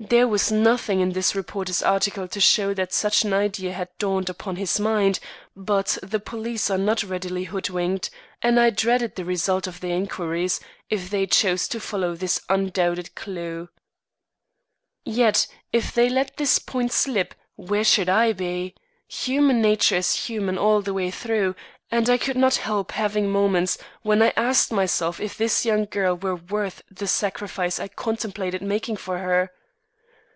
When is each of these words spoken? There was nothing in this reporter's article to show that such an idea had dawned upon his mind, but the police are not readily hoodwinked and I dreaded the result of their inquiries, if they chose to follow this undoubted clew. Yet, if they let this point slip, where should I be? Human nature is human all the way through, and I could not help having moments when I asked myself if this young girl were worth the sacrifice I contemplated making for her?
There 0.00 0.28
was 0.28 0.52
nothing 0.52 1.00
in 1.00 1.10
this 1.10 1.34
reporter's 1.34 1.82
article 1.82 2.28
to 2.28 2.40
show 2.40 2.72
that 2.72 2.92
such 2.92 3.24
an 3.24 3.32
idea 3.32 3.72
had 3.72 3.88
dawned 3.98 4.30
upon 4.30 4.54
his 4.54 4.78
mind, 4.78 5.18
but 5.56 5.98
the 6.00 6.20
police 6.20 6.70
are 6.70 6.78
not 6.78 7.02
readily 7.02 7.42
hoodwinked 7.42 8.08
and 8.40 8.60
I 8.60 8.70
dreaded 8.70 9.16
the 9.16 9.24
result 9.24 9.66
of 9.66 9.80
their 9.80 9.96
inquiries, 9.96 10.60
if 10.88 11.10
they 11.10 11.26
chose 11.26 11.66
to 11.66 11.80
follow 11.80 12.14
this 12.14 12.40
undoubted 12.48 13.16
clew. 13.16 13.70
Yet, 15.04 15.48
if 15.72 15.92
they 15.92 16.08
let 16.08 16.36
this 16.36 16.60
point 16.60 16.92
slip, 16.92 17.34
where 17.56 17.82
should 17.82 18.08
I 18.08 18.32
be? 18.32 18.76
Human 19.08 19.60
nature 19.60 19.96
is 19.96 20.26
human 20.28 20.56
all 20.56 20.80
the 20.80 20.94
way 20.94 21.10
through, 21.10 21.56
and 21.90 22.08
I 22.08 22.18
could 22.18 22.36
not 22.36 22.54
help 22.54 22.92
having 22.92 23.28
moments 23.28 23.78
when 24.02 24.22
I 24.22 24.32
asked 24.36 24.70
myself 24.70 25.18
if 25.18 25.36
this 25.36 25.66
young 25.66 25.86
girl 25.86 26.14
were 26.14 26.36
worth 26.36 26.82
the 26.88 27.08
sacrifice 27.08 27.80
I 27.80 27.88
contemplated 27.88 28.62
making 28.62 28.96
for 28.98 29.18
her? 29.18 29.50